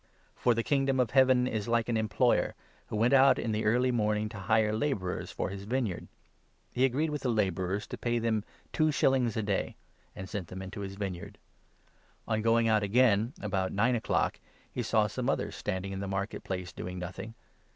[0.33, 2.53] For the Kingdom of Heaven is like an em i ployer
[2.87, 6.07] who went out in the early morning to hire Parable labourers for his vineyard.
[6.71, 8.43] He agreed with the 2 OT tnc._•".».|.• m Labourer* labourers to pay them
[8.73, 9.75] two shillings a day,
[10.15, 11.37] and in the sent them into his vineyard.
[12.27, 12.99] On going out 3 vineyard.
[13.03, 14.39] aga;n( about nine o'clock,
[14.71, 17.35] he saw some others standing in the market place, doing nothing.